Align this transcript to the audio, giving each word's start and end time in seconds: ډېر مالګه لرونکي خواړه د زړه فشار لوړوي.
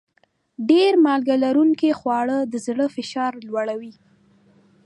ډېر 0.69 0.91
مالګه 1.05 1.35
لرونکي 1.45 1.89
خواړه 1.99 2.37
د 2.51 2.53
زړه 2.65 2.85
فشار 2.95 3.33
لوړوي. 3.47 3.93